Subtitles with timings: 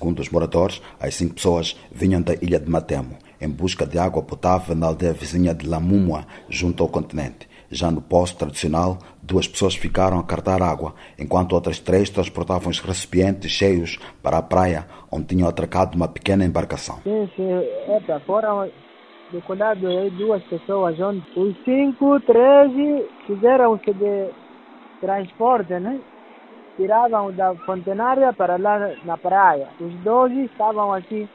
[0.00, 4.22] Segundo os moradores, as cinco pessoas vinham da ilha de Matemo em busca de água
[4.22, 7.46] potável na aldeia vizinha de Lamumua, junto ao continente.
[7.70, 12.80] Já no posto tradicional, duas pessoas ficaram a cartar água, enquanto outras três transportavam os
[12.80, 16.96] recipientes cheios para a praia, onde tinham atracado uma pequena embarcação.
[17.04, 17.50] Sim, sim.
[17.94, 18.70] Epa, foram
[19.30, 24.30] decolados aí duas pessoas, onde os cinco, treze fizeram-se de
[25.02, 26.00] transporte, né?
[26.76, 29.68] Tiravam da fontenária para lá na praia.
[29.80, 31.28] Os doze estavam aqui.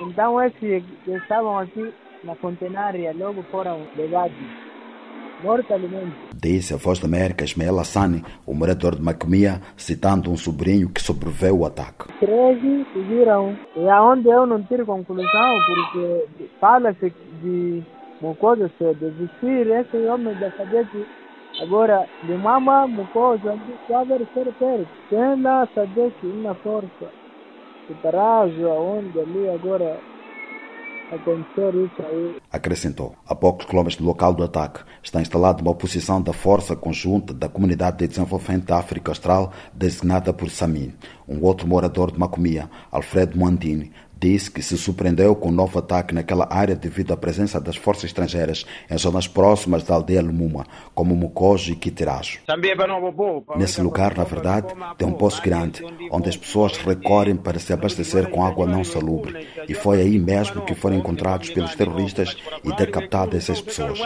[0.00, 4.36] Então esses que estavam aqui na fontenária logo foram levados.
[5.42, 6.16] Mortalmente.
[6.34, 11.02] Disse a voz da América Ismael Hassani, o morador de Macomia, citando um sobrinho que
[11.02, 12.08] sobreviveu ao ataque.
[12.20, 13.56] Treze fugiram.
[13.76, 16.26] E aonde eu não tiro conclusão, porque
[16.58, 17.82] fala-se de
[18.20, 21.06] Mucosa se desistir, esse homem da Sadek
[21.60, 25.42] agora de mama Mucosa, deve ser perto.
[25.42, 27.10] Lá Sadek uma força.
[27.86, 30.00] Que tarajo aonde ali agora
[31.12, 32.40] acontecer isso.
[32.50, 33.14] Acrescentou.
[33.26, 37.48] A poucos quilômetros do local do ataque está instalada uma oposição da Força Conjunta da
[37.48, 40.94] Comunidade de Desenvolvimento da África Austral, designada por Samin.
[41.28, 45.78] Um outro morador de Macomia, Alfredo Moandini, disse que se surpreendeu com o um novo
[45.78, 50.66] ataque naquela área devido à presença das forças estrangeiras em zonas próximas da aldeia Lumuma,
[50.94, 52.40] como Mucojo e Quitirajo.
[53.56, 58.30] Nesse lugar, na verdade, tem um poço grande, onde as pessoas recorrem para se abastecer
[58.30, 59.46] com água não salubre.
[59.68, 64.00] E foi aí mesmo que foram encontrados pelos terroristas e decapitadas essas pessoas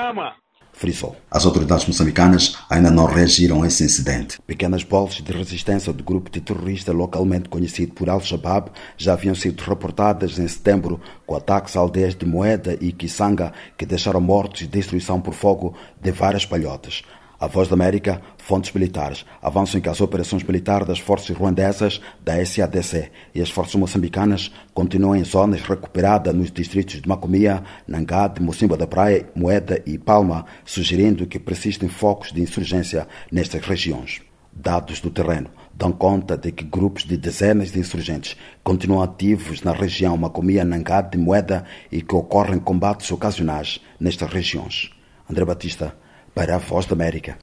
[0.81, 1.15] frisou.
[1.31, 4.39] As autoridades moçambicanas ainda não reagiram a esse incidente.
[4.47, 9.61] Pequenas bolsas de resistência do grupo de terrorista localmente conhecido por Al-Shabaab já haviam sido
[9.61, 14.67] reportadas em setembro com ataques a aldeias de Moeda e Kisanga que deixaram mortos e
[14.67, 17.03] destruição por fogo de várias palhotas.
[17.41, 22.45] A Voz da América, fontes militares, avançam que as operações militares das forças ruandesas, da
[22.45, 28.77] SADC e as forças moçambicanas continuam em zonas recuperadas nos distritos de Macomia, Nangade, Mocimba
[28.77, 34.21] da Praia, Moeda e Palma, sugerindo que persistem focos de insurgência nestas regiões.
[34.53, 39.73] Dados do terreno dão conta de que grupos de dezenas de insurgentes continuam ativos na
[39.73, 44.91] região Macomia, e Moeda e que ocorrem combates ocasionais nestas regiões.
[45.27, 45.97] André Batista,
[46.41, 47.39] para a Voz da América.